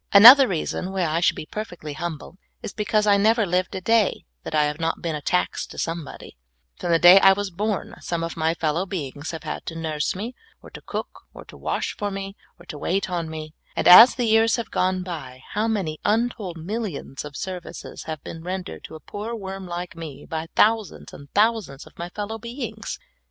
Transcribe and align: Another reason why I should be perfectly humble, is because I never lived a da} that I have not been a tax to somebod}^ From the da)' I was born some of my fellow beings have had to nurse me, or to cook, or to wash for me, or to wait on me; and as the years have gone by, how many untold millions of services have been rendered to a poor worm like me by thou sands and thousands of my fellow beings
Another 0.13 0.47
reason 0.47 0.91
why 0.91 1.05
I 1.05 1.19
should 1.19 1.35
be 1.35 1.45
perfectly 1.45 1.93
humble, 1.93 2.39
is 2.63 2.73
because 2.73 3.05
I 3.05 3.17
never 3.17 3.45
lived 3.45 3.75
a 3.75 3.81
da} 3.81 4.21
that 4.41 4.55
I 4.55 4.63
have 4.63 4.79
not 4.79 4.99
been 5.03 5.13
a 5.13 5.21
tax 5.21 5.67
to 5.67 5.77
somebod}^ 5.77 6.31
From 6.79 6.89
the 6.89 6.97
da)' 6.97 7.19
I 7.19 7.33
was 7.33 7.51
born 7.51 7.93
some 8.01 8.23
of 8.23 8.35
my 8.35 8.55
fellow 8.55 8.87
beings 8.87 9.29
have 9.29 9.43
had 9.43 9.63
to 9.67 9.75
nurse 9.77 10.15
me, 10.15 10.33
or 10.59 10.71
to 10.71 10.81
cook, 10.81 11.25
or 11.35 11.45
to 11.45 11.55
wash 11.55 11.95
for 11.95 12.09
me, 12.09 12.35
or 12.57 12.65
to 12.65 12.79
wait 12.79 13.11
on 13.11 13.29
me; 13.29 13.53
and 13.75 13.87
as 13.87 14.15
the 14.15 14.25
years 14.25 14.55
have 14.55 14.71
gone 14.71 15.03
by, 15.03 15.43
how 15.51 15.67
many 15.67 15.99
untold 16.03 16.57
millions 16.57 17.23
of 17.23 17.37
services 17.37 18.05
have 18.05 18.23
been 18.23 18.41
rendered 18.43 18.83
to 18.85 18.95
a 18.95 18.99
poor 18.99 19.35
worm 19.35 19.67
like 19.67 19.95
me 19.95 20.25
by 20.27 20.47
thou 20.55 20.81
sands 20.81 21.13
and 21.13 21.31
thousands 21.35 21.85
of 21.85 21.95
my 21.99 22.09
fellow 22.09 22.39
beings 22.39 22.97